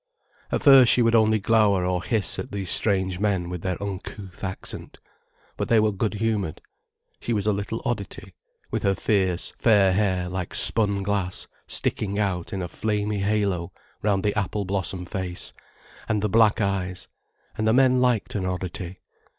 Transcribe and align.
At 0.51 0.63
first 0.63 0.91
she 0.91 1.03
would 1.03 1.13
only 1.13 1.37
glower 1.37 1.85
or 1.85 2.01
hiss 2.01 2.39
at 2.39 2.51
these 2.51 2.71
strange 2.71 3.19
men 3.19 3.51
with 3.51 3.61
their 3.61 3.77
uncouth 3.79 4.43
accent. 4.43 4.97
But 5.57 5.67
they 5.67 5.79
were 5.79 5.91
good 5.91 6.15
humoured. 6.15 6.59
She 7.19 7.33
was 7.33 7.45
a 7.45 7.53
little 7.53 7.83
oddity, 7.85 8.33
with 8.71 8.81
her 8.81 8.95
fierce, 8.95 9.53
fair 9.59 9.93
hair 9.93 10.27
like 10.27 10.55
spun 10.55 11.03
glass 11.03 11.47
sticking 11.67 12.17
out 12.17 12.51
in 12.51 12.63
a 12.63 12.67
flamy 12.67 13.19
halo 13.19 13.73
round 14.01 14.23
the 14.23 14.33
apple 14.35 14.65
blossom 14.65 15.05
face 15.05 15.53
and 16.09 16.23
the 16.23 16.27
black 16.29 16.59
eyes, 16.61 17.07
and 17.55 17.67
the 17.67 17.71
men 17.73 18.01
liked 18.01 18.33
an 18.33 18.43
oddity. 18.47 18.97